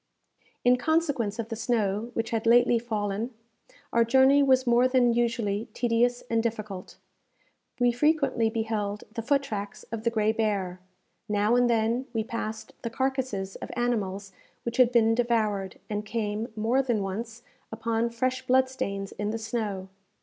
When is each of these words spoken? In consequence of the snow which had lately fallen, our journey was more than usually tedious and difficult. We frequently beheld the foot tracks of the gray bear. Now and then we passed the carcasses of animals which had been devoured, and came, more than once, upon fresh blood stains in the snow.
In 0.65 0.77
consequence 0.77 1.37
of 1.37 1.49
the 1.49 1.55
snow 1.55 2.09
which 2.15 2.31
had 2.31 2.47
lately 2.47 2.79
fallen, 2.79 3.35
our 3.93 4.03
journey 4.03 4.41
was 4.41 4.65
more 4.65 4.87
than 4.87 5.13
usually 5.13 5.65
tedious 5.75 6.23
and 6.27 6.41
difficult. 6.41 6.97
We 7.79 7.91
frequently 7.91 8.49
beheld 8.49 9.03
the 9.13 9.21
foot 9.21 9.43
tracks 9.43 9.83
of 9.91 10.03
the 10.03 10.09
gray 10.09 10.31
bear. 10.31 10.79
Now 11.29 11.55
and 11.55 11.69
then 11.69 12.07
we 12.13 12.23
passed 12.23 12.73
the 12.81 12.89
carcasses 12.89 13.57
of 13.57 13.69
animals 13.75 14.31
which 14.63 14.77
had 14.77 14.91
been 14.91 15.13
devoured, 15.13 15.77
and 15.87 16.03
came, 16.03 16.47
more 16.55 16.81
than 16.81 17.03
once, 17.03 17.43
upon 17.71 18.09
fresh 18.09 18.47
blood 18.47 18.69
stains 18.69 19.11
in 19.11 19.29
the 19.29 19.37
snow. 19.37 19.87